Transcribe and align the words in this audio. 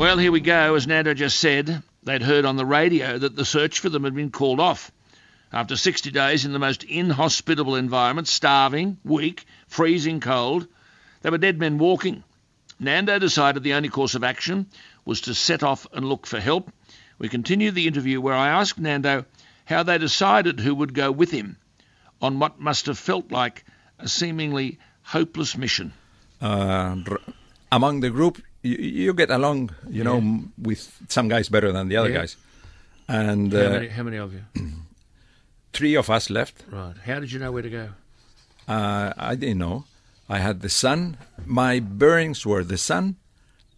Well, 0.00 0.16
here 0.16 0.32
we 0.32 0.40
go. 0.40 0.76
As 0.76 0.86
Nando 0.86 1.12
just 1.12 1.38
said, 1.38 1.82
they'd 2.04 2.22
heard 2.22 2.46
on 2.46 2.56
the 2.56 2.64
radio 2.64 3.18
that 3.18 3.36
the 3.36 3.44
search 3.44 3.80
for 3.80 3.90
them 3.90 4.04
had 4.04 4.14
been 4.14 4.30
called 4.30 4.58
off. 4.58 4.90
After 5.52 5.76
60 5.76 6.10
days 6.10 6.46
in 6.46 6.54
the 6.54 6.58
most 6.58 6.84
inhospitable 6.84 7.76
environment, 7.76 8.26
starving, 8.26 8.96
weak, 9.04 9.44
freezing 9.68 10.20
cold, 10.20 10.66
they 11.20 11.28
were 11.28 11.36
dead 11.36 11.58
men 11.58 11.76
walking. 11.76 12.24
Nando 12.78 13.18
decided 13.18 13.62
the 13.62 13.74
only 13.74 13.90
course 13.90 14.14
of 14.14 14.24
action 14.24 14.68
was 15.04 15.20
to 15.20 15.34
set 15.34 15.62
off 15.62 15.86
and 15.92 16.08
look 16.08 16.26
for 16.26 16.40
help. 16.40 16.72
We 17.18 17.28
continued 17.28 17.74
the 17.74 17.86
interview 17.86 18.22
where 18.22 18.34
I 18.34 18.48
asked 18.48 18.78
Nando 18.78 19.26
how 19.66 19.82
they 19.82 19.98
decided 19.98 20.60
who 20.60 20.74
would 20.76 20.94
go 20.94 21.12
with 21.12 21.30
him 21.30 21.58
on 22.22 22.38
what 22.38 22.58
must 22.58 22.86
have 22.86 22.96
felt 22.96 23.30
like 23.30 23.66
a 23.98 24.08
seemingly 24.08 24.78
hopeless 25.02 25.58
mission. 25.58 25.92
Uh, 26.40 26.96
among 27.70 28.00
the 28.00 28.08
group, 28.08 28.40
you, 28.62 28.76
you 28.76 29.14
get 29.14 29.30
along, 29.30 29.70
you 29.88 30.04
know, 30.04 30.18
Yeah. 30.20 30.38
with 30.58 30.90
some 31.08 31.28
guys 31.28 31.48
better 31.48 31.72
than 31.72 31.88
the 31.88 31.96
other 31.96 32.10
Yeah. 32.10 32.18
guys. 32.18 32.36
And 33.08 33.52
How, 33.52 33.58
uh, 33.66 33.70
many, 33.70 33.88
how 33.88 34.02
many 34.02 34.16
of 34.18 34.32
you? 34.32 34.42
three 35.72 35.94
of 35.96 36.10
us 36.10 36.30
left. 36.30 36.64
Right. 36.70 36.94
How 37.04 37.20
did 37.20 37.32
you 37.32 37.38
know 37.38 37.52
where 37.52 37.62
to 37.62 37.70
go? 37.70 37.88
Uh, 38.68 39.12
I 39.16 39.34
didn't 39.34 39.58
know. 39.58 39.84
I 40.28 40.38
had 40.38 40.60
the 40.60 40.68
sun. 40.68 41.16
My 41.44 41.80
bearings 41.80 42.46
were 42.46 42.62
the 42.62 42.78
sun 42.78 43.16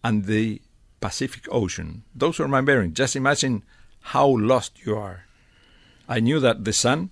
and 0.03 0.25
the 0.25 0.61
Pacific 1.01 1.47
Ocean. 1.51 2.03
Those 2.15 2.39
were 2.39 2.47
my 2.47 2.61
bearings. 2.61 2.93
Just 2.97 3.15
imagine 3.15 3.63
how 4.13 4.27
lost 4.27 4.85
you 4.85 4.95
are. 4.97 5.25
I 6.07 6.19
knew 6.19 6.39
that 6.41 6.63
the 6.65 6.73
sun 6.73 7.09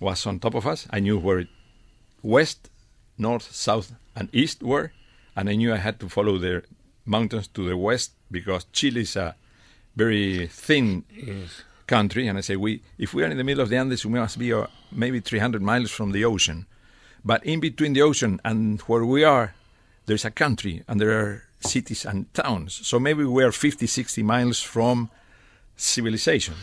was 0.00 0.26
on 0.26 0.40
top 0.40 0.54
of 0.54 0.66
us. 0.66 0.86
I 0.90 1.00
knew 1.00 1.18
where 1.18 1.38
it 1.40 1.48
west, 2.22 2.68
north, 3.16 3.54
south, 3.54 3.92
and 4.16 4.28
east 4.32 4.62
were, 4.62 4.92
and 5.36 5.48
I 5.48 5.54
knew 5.56 5.72
I 5.72 5.78
had 5.78 5.98
to 6.00 6.08
follow 6.08 6.38
the 6.38 6.62
mountains 7.04 7.48
to 7.48 7.68
the 7.68 7.76
west 7.76 8.12
because 8.30 8.66
Chile 8.72 9.00
is 9.02 9.16
a 9.16 9.34
very 9.96 10.46
thin 10.48 11.04
Yes. 11.14 11.62
country, 11.86 12.26
and 12.28 12.38
I 12.38 12.42
say 12.42 12.56
we 12.56 12.82
if 12.98 13.14
we 13.14 13.22
are 13.24 13.30
in 13.30 13.36
the 13.38 13.44
middle 13.44 13.62
of 13.62 13.68
the 13.68 13.76
Andes, 13.76 14.04
we 14.06 14.18
must 14.18 14.38
be 14.38 14.52
uh, 14.52 14.66
maybe 14.90 15.20
300 15.20 15.60
miles 15.62 15.90
from 15.90 16.12
the 16.12 16.24
ocean. 16.24 16.66
But 17.24 17.44
in 17.44 17.60
between 17.60 17.92
the 17.94 18.02
ocean 18.02 18.40
and 18.44 18.80
where 18.82 19.04
we 19.04 19.24
are, 19.24 19.54
there's 20.06 20.24
a 20.26 20.30
country, 20.30 20.82
and 20.86 21.00
there 21.00 21.12
are 21.18 21.42
cities 21.60 22.04
and 22.04 22.26
towns. 22.34 22.86
So 22.86 22.98
maybe 22.98 23.24
we 23.24 23.42
are 23.44 23.52
50, 23.52 23.86
60 23.86 24.22
miles 24.22 24.60
from 24.60 25.08
civilization. 25.76 26.54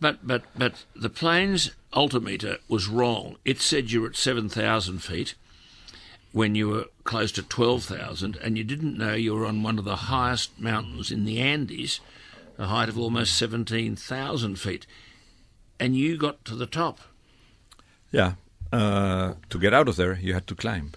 But 0.00 0.26
but 0.26 0.42
but 0.56 0.84
the 0.94 1.08
plane's 1.10 1.72
altimeter 1.92 2.58
was 2.68 2.86
wrong. 2.88 3.36
It 3.44 3.60
said 3.60 3.90
you're 3.90 4.06
at 4.10 4.16
seven 4.16 4.48
thousand 4.48 5.00
feet 5.02 5.34
when 6.32 6.54
you 6.54 6.68
were 6.68 6.86
close 7.04 7.32
to 7.32 7.42
twelve 7.42 7.84
thousand, 7.84 8.36
and 8.36 8.58
you 8.58 8.64
didn't 8.64 8.98
know 8.98 9.14
you 9.14 9.34
were 9.34 9.46
on 9.46 9.62
one 9.62 9.78
of 9.78 9.84
the 9.84 9.96
highest 9.96 10.58
mountains 10.58 11.10
in 11.10 11.24
the 11.24 11.40
Andes, 11.40 12.00
a 12.58 12.66
height 12.66 12.88
of 12.88 12.98
almost 12.98 13.36
seventeen 13.36 13.96
thousand 13.96 14.56
feet, 14.58 14.86
and 15.80 15.96
you 15.96 16.16
got 16.16 16.44
to 16.44 16.54
the 16.54 16.66
top. 16.66 17.00
Yeah. 18.10 18.34
Uh, 18.70 19.34
to 19.48 19.58
get 19.58 19.72
out 19.72 19.88
of 19.88 19.96
there, 19.96 20.18
you 20.20 20.34
had 20.34 20.46
to 20.46 20.54
climb. 20.54 20.92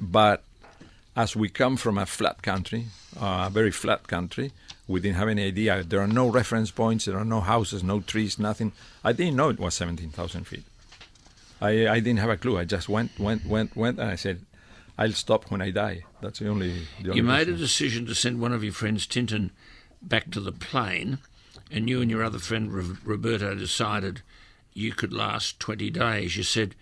But 0.00 0.44
as 1.16 1.34
we 1.34 1.48
come 1.48 1.76
from 1.76 1.98
a 1.98 2.06
flat 2.06 2.42
country, 2.42 2.86
uh, 3.20 3.46
a 3.48 3.50
very 3.50 3.72
flat 3.72 4.06
country, 4.06 4.52
we 4.86 5.00
didn't 5.00 5.16
have 5.16 5.28
any 5.28 5.44
idea. 5.44 5.82
There 5.82 6.00
are 6.00 6.06
no 6.06 6.28
reference 6.28 6.70
points, 6.70 7.06
there 7.06 7.18
are 7.18 7.24
no 7.24 7.40
houses, 7.40 7.82
no 7.82 8.00
trees, 8.00 8.38
nothing. 8.38 8.70
I 9.02 9.12
didn't 9.12 9.34
know 9.34 9.48
it 9.48 9.58
was 9.58 9.74
17,000 9.74 10.44
feet. 10.44 10.62
I, 11.60 11.88
I 11.88 11.98
didn't 11.98 12.20
have 12.20 12.30
a 12.30 12.36
clue. 12.36 12.56
I 12.56 12.64
just 12.64 12.88
went, 12.88 13.18
went, 13.18 13.44
went, 13.44 13.76
went, 13.76 13.98
and 13.98 14.08
I 14.08 14.14
said, 14.14 14.42
I'll 14.98 15.12
stop 15.12 15.50
when 15.50 15.62
I 15.62 15.70
die. 15.70 16.02
That's 16.20 16.40
the 16.40 16.48
only. 16.48 16.86
The 17.00 17.10
only 17.10 17.16
You 17.16 17.22
made 17.22 17.48
a 17.48 17.56
decision 17.56 18.04
to 18.06 18.14
send 18.14 18.40
one 18.40 18.52
of 18.52 18.64
your 18.64 18.72
friends, 18.72 19.06
Tintin, 19.06 19.50
back 20.02 20.30
to 20.32 20.40
the 20.40 20.52
plane, 20.52 21.18
and 21.70 21.88
you 21.88 22.02
and 22.02 22.10
your 22.10 22.24
other 22.24 22.40
friend, 22.40 22.72
Ro- 22.72 22.96
Roberto, 23.04 23.54
decided 23.54 24.22
you 24.72 24.92
could 24.92 25.12
last 25.12 25.60
20 25.60 25.88
days. 25.90 26.36
You 26.36 26.42
said, 26.42 26.74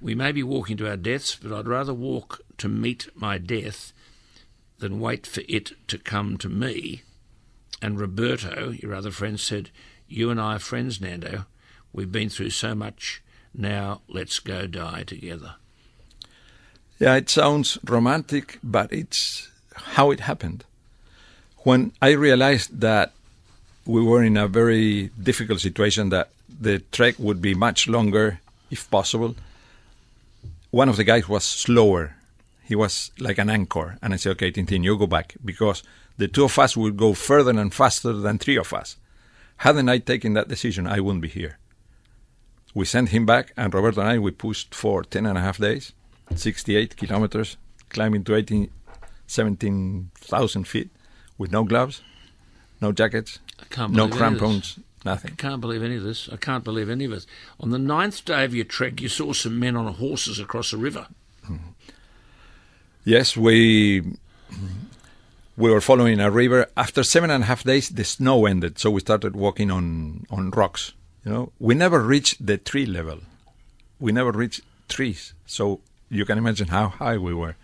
We 0.00 0.16
may 0.16 0.32
be 0.32 0.42
walking 0.42 0.76
to 0.78 0.88
our 0.88 0.96
deaths, 0.96 1.36
but 1.36 1.52
I'd 1.56 1.68
rather 1.68 1.94
walk 1.94 2.40
to 2.58 2.68
meet 2.68 3.08
my 3.14 3.38
death 3.38 3.92
than 4.78 4.98
wait 4.98 5.26
for 5.26 5.42
it 5.48 5.72
to 5.88 5.98
come 5.98 6.38
to 6.38 6.48
me. 6.48 7.02
And 7.80 8.00
Roberto, 8.00 8.70
your 8.70 8.94
other 8.94 9.10
friend, 9.12 9.38
said, 9.38 9.70
You 10.08 10.30
and 10.30 10.40
I 10.40 10.56
are 10.56 10.58
friends, 10.58 11.00
Nando. 11.00 11.46
We've 11.92 12.10
been 12.10 12.28
through 12.30 12.50
so 12.50 12.74
much. 12.74 13.22
Now 13.54 14.02
let's 14.08 14.38
go 14.40 14.66
die 14.66 15.04
together. 15.04 15.54
Yeah, 17.00 17.16
it 17.16 17.30
sounds 17.30 17.78
romantic, 17.82 18.58
but 18.62 18.92
it's 18.92 19.48
how 19.74 20.10
it 20.10 20.20
happened. 20.20 20.64
When 21.60 21.92
I 22.02 22.10
realized 22.10 22.80
that 22.80 23.12
we 23.86 24.02
were 24.02 24.22
in 24.22 24.36
a 24.36 24.46
very 24.46 25.10
difficult 25.20 25.60
situation, 25.60 26.10
that 26.10 26.28
the 26.60 26.80
trek 26.92 27.14
would 27.18 27.40
be 27.40 27.54
much 27.54 27.88
longer 27.88 28.40
if 28.70 28.90
possible, 28.90 29.34
one 30.70 30.90
of 30.90 30.98
the 30.98 31.04
guys 31.04 31.26
was 31.26 31.42
slower. 31.44 32.16
He 32.64 32.74
was 32.74 33.12
like 33.18 33.38
an 33.38 33.48
anchor. 33.48 33.96
And 34.02 34.12
I 34.12 34.16
said, 34.16 34.32
okay, 34.32 34.52
Tintin, 34.52 34.84
you 34.84 34.98
go 34.98 35.06
back 35.06 35.36
because 35.42 35.82
the 36.18 36.28
two 36.28 36.44
of 36.44 36.58
us 36.58 36.76
would 36.76 36.98
go 36.98 37.14
further 37.14 37.58
and 37.58 37.72
faster 37.72 38.12
than 38.12 38.36
three 38.36 38.58
of 38.58 38.74
us. 38.74 38.96
Hadn't 39.56 39.88
I 39.88 39.98
taken 39.98 40.34
that 40.34 40.48
decision, 40.48 40.86
I 40.86 41.00
wouldn't 41.00 41.22
be 41.22 41.28
here. 41.28 41.56
We 42.74 42.84
sent 42.84 43.08
him 43.08 43.24
back, 43.24 43.52
and 43.56 43.72
Roberto 43.72 44.02
and 44.02 44.10
I, 44.10 44.18
we 44.18 44.32
pushed 44.32 44.74
for 44.74 45.02
10 45.02 45.24
and 45.24 45.38
a 45.38 45.40
half 45.40 45.56
days. 45.56 45.92
68 46.34 46.96
kilometers, 46.96 47.56
climbing 47.88 48.24
to 48.24 48.34
18, 48.34 48.70
17,000 49.26 50.64
feet 50.64 50.90
with 51.38 51.50
no 51.52 51.64
gloves, 51.64 52.02
no 52.80 52.92
jackets, 52.92 53.38
no 53.76 54.08
believe 54.08 54.20
any 54.20 54.34
of 54.34 54.40
this. 54.40 54.40
crampons, 54.40 54.78
nothing. 55.04 55.32
I 55.32 55.36
can't 55.36 55.60
believe 55.60 55.82
any 55.82 55.96
of 55.96 56.02
this. 56.02 56.28
I 56.32 56.36
can't 56.36 56.64
believe 56.64 56.88
any 56.88 57.04
of 57.04 57.12
it. 57.12 57.26
On 57.58 57.70
the 57.70 57.78
ninth 57.78 58.24
day 58.24 58.44
of 58.44 58.54
your 58.54 58.64
trek, 58.64 59.00
you 59.00 59.08
saw 59.08 59.32
some 59.32 59.58
men 59.58 59.76
on 59.76 59.92
horses 59.94 60.38
across 60.38 60.72
a 60.72 60.76
river. 60.76 61.06
Yes, 63.04 63.36
we 63.36 64.02
we 65.56 65.70
were 65.70 65.80
following 65.80 66.20
a 66.20 66.30
river. 66.30 66.66
After 66.76 67.02
seven 67.02 67.30
and 67.30 67.44
a 67.44 67.46
half 67.46 67.64
days, 67.64 67.88
the 67.88 68.04
snow 68.04 68.46
ended, 68.46 68.78
so 68.78 68.90
we 68.90 69.00
started 69.00 69.34
walking 69.34 69.70
on 69.70 70.26
on 70.30 70.50
rocks. 70.50 70.92
You 71.24 71.32
know, 71.32 71.52
we 71.58 71.74
never 71.74 72.00
reached 72.00 72.46
the 72.46 72.56
tree 72.56 72.86
level. 72.86 73.20
We 73.98 74.12
never 74.12 74.32
reached 74.32 74.62
trees, 74.88 75.34
so 75.46 75.80
you 76.10 76.24
can 76.24 76.38
imagine 76.38 76.68
how 76.68 76.88
high 76.88 77.16
we 77.16 77.32
were. 77.34 77.56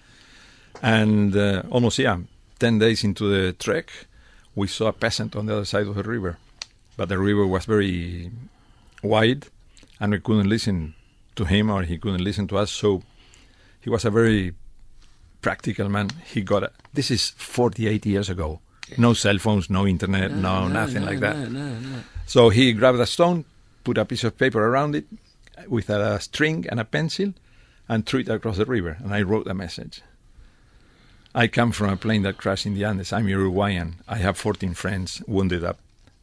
And 0.83 1.37
uh, 1.37 1.63
almost 1.71 1.99
yeah, 1.99 2.19
ten 2.59 2.79
days 2.79 3.05
into 3.05 3.29
the 3.29 3.53
trek, 3.53 3.91
we 4.55 4.69
saw 4.69 4.89
a 4.89 4.93
peasant 4.93 5.37
on 5.37 5.47
the 5.47 5.55
other 5.55 5.65
side 5.65 5.87
of 5.87 5.95
the 5.95 6.03
river, 6.03 6.39
but 6.97 7.09
the 7.09 7.19
river 7.19 7.47
was 7.47 7.65
very 7.65 8.31
wide, 9.03 9.47
and 10.01 10.13
we 10.13 10.21
couldn't 10.21 10.49
listen 10.49 10.95
to 11.35 11.45
him, 11.45 11.71
or 11.71 11.83
he 11.83 11.99
couldn't 11.99 12.25
listen 12.25 12.47
to 12.49 12.59
us. 12.59 12.71
So 12.71 13.03
he 13.81 13.91
was 13.91 14.05
a 14.05 14.11
very 14.11 14.55
practical 15.43 15.89
man. 15.89 16.11
He 16.25 16.43
got 16.43 16.63
it. 16.63 16.73
This 16.93 17.11
is 17.11 17.31
48 17.31 18.07
years 18.07 18.29
ago. 18.29 18.61
No 18.97 19.15
cell 19.15 19.39
phones, 19.39 19.69
no 19.69 19.87
internet, 19.87 20.31
no, 20.33 20.69
nothing 20.69 21.05
like 21.05 21.21
that. 21.21 21.37
No, 21.37 21.49
no, 21.49 21.79
no. 21.79 21.99
So 22.27 22.51
he 22.51 22.73
grabbed 22.73 23.01
a 23.01 23.07
stone, 23.07 23.45
put 23.83 23.99
a 23.99 24.05
piece 24.05 24.25
of 24.25 24.39
paper 24.39 24.65
around 24.65 24.95
it 24.95 25.07
with 25.69 25.91
a 25.91 26.21
string 26.21 26.67
and 26.71 26.79
a 26.79 26.85
pencil, 26.85 27.33
and 27.89 28.05
threw 28.05 28.21
it 28.21 28.29
across 28.29 28.57
the 28.57 28.65
river. 28.65 28.97
And 29.03 29.15
I 29.15 29.23
wrote 29.23 29.47
a 29.47 29.55
message. 29.55 30.03
I 31.35 31.47
come 31.49 31.73
from 31.73 31.91
a 31.91 31.97
plane 31.97 32.23
that 32.23 32.39
crashed 32.39 32.67
in 32.67 32.75
the 32.75 32.85
Andes. 32.85 33.13
I'm 33.13 33.29
Uruguayan. 33.29 33.97
I 34.09 34.17
have 34.17 34.39
14 34.39 34.75
friends 34.75 35.23
wounded 35.27 35.63
up 35.63 35.79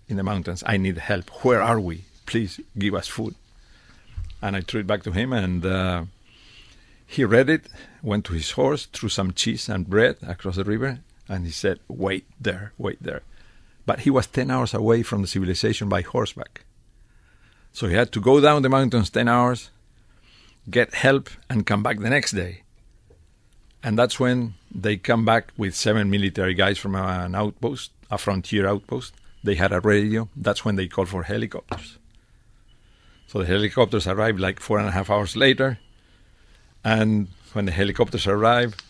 in 0.07 0.17
the 0.17 0.23
mountains. 0.23 0.63
I 0.65 0.77
need 0.77 0.97
help. 0.97 1.29
Where 1.45 1.61
are 1.61 1.79
we? 1.79 2.05
Please 2.25 2.59
give 2.77 2.95
us 2.95 3.07
food. 3.07 3.35
And 4.41 4.55
I 4.55 4.61
threw 4.61 4.81
it 4.81 4.87
back 4.87 5.03
to 5.03 5.11
him, 5.11 5.31
and 5.31 5.65
uh, 5.65 6.05
he 7.05 7.23
read 7.23 7.49
it, 7.49 7.67
went 8.01 8.25
to 8.25 8.33
his 8.33 8.51
horse, 8.51 8.87
threw 8.87 9.07
some 9.07 9.33
cheese 9.33 9.69
and 9.69 9.87
bread 9.87 10.17
across 10.23 10.55
the 10.55 10.63
river, 10.63 10.99
and 11.29 11.45
he 11.45 11.51
said, 11.51 11.79
Wait 11.87 12.25
there, 12.41 12.73
wait 12.77 13.01
there. 13.01 13.21
But 13.85 14.01
he 14.01 14.09
was 14.09 14.27
10 14.27 14.49
hours 14.49 14.73
away 14.73 15.03
from 15.03 15.21
the 15.21 15.27
civilization 15.27 15.89
by 15.89 16.01
horseback. 16.01 16.65
So 17.71 17.87
he 17.87 17.95
had 17.95 18.11
to 18.13 18.21
go 18.21 18.41
down 18.41 18.61
the 18.61 18.69
mountains 18.69 19.09
10 19.09 19.27
hours, 19.27 19.69
get 20.69 20.93
help, 20.93 21.29
and 21.49 21.65
come 21.65 21.83
back 21.83 21.99
the 21.99 22.09
next 22.09 22.31
day. 22.31 22.63
And 23.83 23.99
that's 23.99 24.19
when 24.19 24.53
they 24.73 24.95
come 24.97 25.25
back 25.25 25.51
with 25.57 25.75
seven 25.75 26.09
military 26.09 26.53
guys 26.53 26.77
from 26.77 26.95
an 26.95 27.35
outpost, 27.35 27.91
a 28.09 28.17
frontier 28.17 28.65
outpost. 28.65 29.13
They 29.43 29.55
had 29.55 29.73
a 29.73 29.81
radio. 29.81 30.29
That's 30.35 30.63
when 30.63 30.77
they 30.77 30.87
called 30.87 31.09
for 31.09 31.23
helicopters. 31.23 31.97
So 33.27 33.39
the 33.39 33.45
helicopters 33.45 34.07
arrived 34.07 34.39
like 34.39 34.59
four 34.59 34.79
and 34.79 34.87
a 34.87 34.91
half 34.91 35.09
hours 35.09 35.35
later. 35.35 35.79
And 36.83 37.27
when 37.51 37.65
the 37.65 37.71
helicopters 37.71 38.25
arrived, 38.25 38.81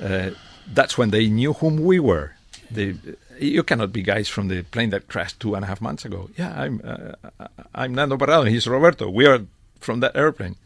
uh, 0.00 0.30
that's 0.72 0.96
when 0.96 1.10
they 1.10 1.28
knew 1.28 1.54
whom 1.54 1.82
we 1.82 1.98
were. 1.98 2.34
They, 2.70 2.94
you 3.40 3.62
cannot 3.62 3.92
be 3.92 4.02
guys 4.02 4.28
from 4.28 4.48
the 4.48 4.62
plane 4.62 4.90
that 4.90 5.08
crashed 5.08 5.40
two 5.40 5.54
and 5.54 5.64
a 5.64 5.66
half 5.66 5.80
months 5.80 6.04
ago. 6.04 6.30
Yeah, 6.36 6.52
I'm 6.54 6.80
uh, 6.84 7.46
I'm 7.74 7.94
Nando 7.94 8.16
Parrado. 8.16 8.48
He's 8.48 8.68
Roberto. 8.68 9.08
We 9.08 9.26
are 9.26 9.40
from 9.80 10.00
that 10.00 10.14
airplane. 10.14 10.56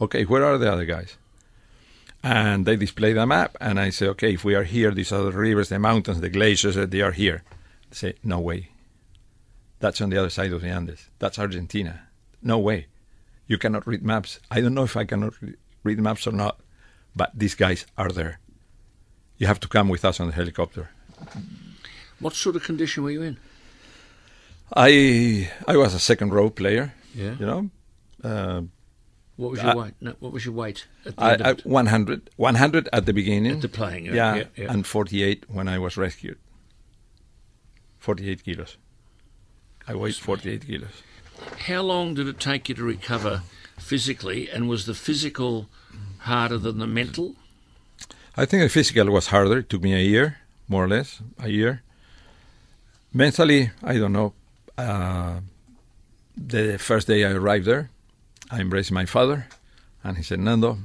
Okay, 0.00 0.24
where 0.24 0.44
are 0.44 0.58
the 0.58 0.72
other 0.72 0.84
guys? 0.84 1.16
And 2.22 2.66
they 2.66 2.76
display 2.76 3.12
the 3.12 3.26
map, 3.26 3.56
and 3.60 3.78
I 3.78 3.90
say, 3.90 4.06
okay, 4.08 4.34
if 4.34 4.44
we 4.44 4.54
are 4.54 4.64
here, 4.64 4.90
these 4.90 5.12
are 5.12 5.22
the 5.22 5.32
rivers, 5.32 5.68
the 5.68 5.78
mountains, 5.78 6.20
the 6.20 6.28
glaciers, 6.28 6.76
uh, 6.76 6.86
they 6.86 7.00
are 7.00 7.12
here. 7.12 7.44
They 7.90 7.96
say, 7.96 8.14
no 8.24 8.40
way. 8.40 8.70
That's 9.80 10.00
on 10.00 10.10
the 10.10 10.18
other 10.18 10.30
side 10.30 10.52
of 10.52 10.62
the 10.62 10.68
Andes. 10.68 11.08
That's 11.18 11.38
Argentina. 11.38 12.08
No 12.42 12.58
way. 12.58 12.86
You 13.46 13.58
cannot 13.58 13.86
read 13.86 14.02
maps. 14.02 14.40
I 14.50 14.60
don't 14.60 14.74
know 14.74 14.84
if 14.84 14.96
I 14.96 15.04
cannot 15.04 15.34
read 15.84 16.00
maps 16.00 16.26
or 16.26 16.32
not, 16.32 16.60
but 17.14 17.30
these 17.34 17.54
guys 17.54 17.86
are 17.96 18.10
there. 18.10 18.40
You 19.38 19.46
have 19.46 19.60
to 19.60 19.68
come 19.68 19.88
with 19.88 20.04
us 20.04 20.20
on 20.20 20.26
the 20.26 20.32
helicopter. 20.32 20.90
What 22.18 22.34
sort 22.34 22.56
of 22.56 22.64
condition 22.64 23.04
were 23.04 23.10
you 23.10 23.22
in? 23.22 23.38
I 24.74 25.50
I 25.66 25.76
was 25.76 25.94
a 25.94 26.00
second 26.00 26.32
row 26.32 26.50
player. 26.50 26.92
Yeah. 27.14 27.36
You 27.38 27.46
know, 27.46 27.70
uh, 28.22 28.62
What 29.38 29.52
was 29.52 29.62
your 29.62 29.70
I- 29.70 29.74
weight? 29.76 29.94
No, 30.00 30.14
what 30.18 30.32
was 30.32 30.44
your 30.44 30.54
weight 30.54 30.86
at 31.06 31.16
the 31.16 31.22
I, 31.22 31.32
end 31.32 31.40
of 31.42 31.46
I, 31.46 31.50
it? 31.50 31.64
100, 31.64 32.30
100 32.36 32.88
at 32.92 33.06
the 33.06 33.12
beginning. 33.12 33.52
At 33.52 33.62
the 33.62 33.68
playing, 33.68 34.06
yeah, 34.06 34.14
yeah, 34.14 34.34
yeah, 34.34 34.44
yeah. 34.56 34.72
and 34.72 34.84
48 34.84 35.44
when 35.48 35.68
I 35.68 35.78
was 35.78 35.96
rescued. 35.96 36.38
48 38.00 38.44
kilos. 38.44 38.76
I 39.86 39.94
weighed 39.94 40.16
48 40.16 40.66
kilos. 40.66 41.02
How 41.66 41.82
long 41.82 42.14
did 42.14 42.26
it 42.26 42.40
take 42.40 42.68
you 42.68 42.74
to 42.74 42.82
recover 42.82 43.42
physically, 43.78 44.50
and 44.50 44.68
was 44.68 44.86
the 44.86 44.94
physical 44.94 45.68
harder 46.18 46.58
than 46.58 46.78
the 46.78 46.86
mental? 46.88 47.36
I 48.36 48.44
think 48.44 48.64
the 48.64 48.68
physical 48.68 49.06
was 49.12 49.28
harder. 49.28 49.58
It 49.58 49.68
took 49.68 49.82
me 49.82 49.94
a 49.94 50.02
year, 50.02 50.38
more 50.66 50.84
or 50.84 50.88
less, 50.88 51.22
a 51.38 51.48
year. 51.48 51.82
Mentally, 53.14 53.70
I 53.84 53.98
don't 53.98 54.12
know. 54.12 54.32
Uh, 54.76 55.40
the 56.36 56.76
first 56.78 57.06
day 57.06 57.24
I 57.24 57.30
arrived 57.30 57.66
there, 57.66 57.90
I 58.50 58.60
embraced 58.60 58.90
my 58.92 59.04
father, 59.04 59.46
and 60.02 60.16
he 60.16 60.22
said, 60.22 60.40
Nando, 60.40 60.78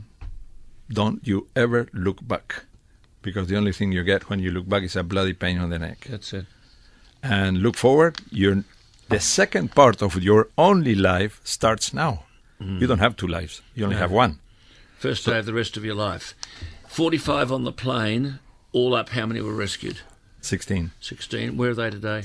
don't 0.89 1.25
you 1.27 1.47
ever 1.55 1.87
look 1.93 2.25
back. 2.27 2.63
Because 3.21 3.47
the 3.47 3.55
only 3.55 3.71
thing 3.71 3.93
you 3.93 4.03
get 4.03 4.29
when 4.29 4.39
you 4.39 4.51
look 4.51 4.67
back 4.67 4.83
is 4.83 4.95
a 4.97 5.03
bloody 5.03 5.31
pain 5.33 5.57
on 5.57 5.69
the 5.69 5.79
neck. 5.79 6.07
That's 6.09 6.33
it. 6.33 6.45
And 7.21 7.59
look 7.61 7.77
forward, 7.77 8.19
you're, 8.31 8.65
the 9.07 9.19
second 9.21 9.73
part 9.73 10.01
of 10.01 10.21
your 10.21 10.49
only 10.57 10.93
life 10.93 11.39
starts 11.45 11.93
now. 11.93 12.23
You 12.59 12.87
don't 12.87 12.99
have 12.99 13.17
two 13.17 13.27
lives, 13.27 13.61
you 13.75 13.83
only 13.83 13.95
No. 13.95 14.01
have 14.01 14.11
one. 14.11 14.39
First 14.97 15.25
day 15.25 15.37
of 15.39 15.45
the 15.45 15.53
rest 15.53 15.75
of 15.75 15.83
your 15.83 15.95
life. 15.95 16.33
45 16.87 17.51
on 17.51 17.63
the 17.65 17.73
plane, 17.73 18.39
all 18.71 18.95
up, 18.95 19.09
how 19.09 19.25
many 19.25 19.41
were 19.41 19.53
rescued? 19.53 19.99
16. 20.41 20.91
16. 21.01 21.57
Where 21.57 21.71
are 21.71 21.73
they 21.73 21.89
today? 21.89 22.23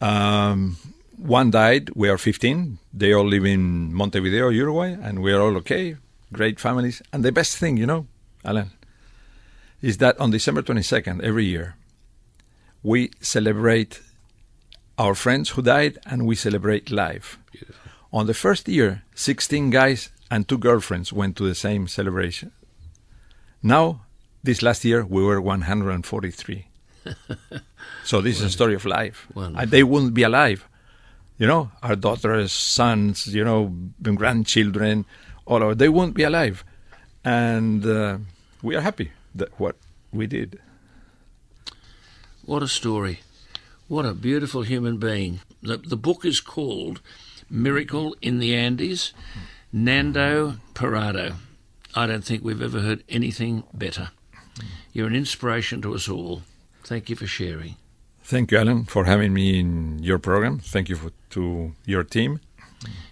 Um, 0.00 0.76
one 1.16 1.50
died. 1.50 1.90
We 1.94 2.08
are 2.08 2.18
15. 2.18 2.78
They 2.92 3.12
all 3.12 3.26
live 3.26 3.44
in 3.44 3.94
Montevideo, 3.94 4.48
Uruguay, 4.48 4.96
and 5.00 5.22
we 5.22 5.32
are 5.32 5.40
all 5.40 5.56
okay. 5.58 5.96
Great 6.32 6.58
families. 6.58 7.02
And 7.12 7.24
the 7.24 7.32
best 7.32 7.56
thing, 7.56 7.76
you 7.76 7.86
know, 7.86 8.06
Alan, 8.44 8.70
is 9.80 9.98
that 9.98 10.18
on 10.20 10.30
December 10.30 10.62
22nd 10.62 11.22
every 11.22 11.44
year, 11.44 11.76
we 12.82 13.10
celebrate 13.20 14.00
our 14.98 15.14
friends 15.14 15.50
who 15.50 15.62
died 15.62 15.98
and 16.06 16.26
we 16.26 16.34
celebrate 16.34 16.90
life. 16.90 17.38
Beautiful. 17.52 17.90
On 18.12 18.26
the 18.26 18.34
first 18.34 18.68
year, 18.68 19.02
16 19.14 19.70
guys 19.70 20.10
and 20.30 20.48
two 20.48 20.58
girlfriends 20.58 21.12
went 21.12 21.36
to 21.36 21.46
the 21.46 21.54
same 21.54 21.88
celebration. 21.88 22.52
Now, 23.62 24.02
this 24.42 24.62
last 24.62 24.84
year, 24.84 25.04
we 25.04 25.22
were 25.22 25.40
143. 25.40 26.66
so 28.04 28.20
this 28.20 28.38
is 28.38 28.42
a 28.42 28.50
story 28.50 28.74
of 28.74 28.84
life. 28.84 29.26
Wonderful. 29.34 29.60
And 29.60 29.70
they 29.70 29.82
wouldn't 29.82 30.14
be 30.14 30.22
alive. 30.22 30.68
You 31.42 31.48
know, 31.48 31.72
our 31.82 31.96
daughters, 31.96 32.52
sons, 32.52 33.26
you 33.26 33.42
know, 33.42 33.74
grandchildren, 34.00 35.04
all 35.44 35.60
of 35.60 35.76
they 35.76 35.88
won't 35.88 36.14
be 36.14 36.22
alive. 36.22 36.62
And 37.24 37.84
uh, 37.84 38.18
we 38.62 38.76
are 38.76 38.80
happy 38.80 39.10
that 39.34 39.48
what 39.58 39.74
we 40.12 40.28
did. 40.28 40.60
What 42.44 42.62
a 42.62 42.68
story. 42.68 43.22
What 43.88 44.06
a 44.06 44.14
beautiful 44.14 44.62
human 44.62 44.98
being. 44.98 45.40
The, 45.62 45.78
the 45.78 45.96
book 45.96 46.24
is 46.24 46.40
called 46.40 47.00
Miracle 47.50 48.14
in 48.22 48.38
the 48.38 48.54
Andes, 48.54 49.12
Nando 49.72 50.58
Parrado. 50.74 51.34
I 51.92 52.06
don't 52.06 52.24
think 52.24 52.44
we've 52.44 52.62
ever 52.62 52.82
heard 52.82 53.02
anything 53.08 53.64
better. 53.74 54.12
You're 54.92 55.08
an 55.08 55.16
inspiration 55.16 55.82
to 55.82 55.96
us 55.96 56.08
all. 56.08 56.42
Thank 56.84 57.10
you 57.10 57.16
for 57.16 57.26
sharing. 57.26 57.74
Thank 58.22 58.52
you, 58.52 58.58
Alan, 58.58 58.84
for 58.84 59.06
having 59.06 59.34
me 59.34 59.58
in 59.58 59.98
your 59.98 60.20
program. 60.20 60.60
Thank 60.60 60.88
you 60.88 60.94
for, 60.94 61.10
to 61.32 61.72
your 61.84 62.04
team. 62.04 62.40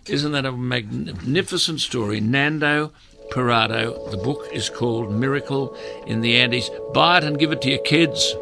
Isn't 0.06 0.32
that 0.32 0.46
a 0.46 0.52
magnificent 0.52 1.80
story? 1.80 2.20
Nando 2.20 2.92
Parrado. 3.30 4.10
The 4.10 4.16
book 4.16 4.48
is 4.52 4.68
called 4.68 5.12
Miracle 5.12 5.76
in 6.06 6.20
the 6.20 6.36
Andes. 6.36 6.70
Buy 6.92 7.18
it 7.18 7.24
and 7.24 7.38
give 7.38 7.52
it 7.52 7.62
to 7.62 7.70
your 7.70 7.82
kids. 7.82 8.34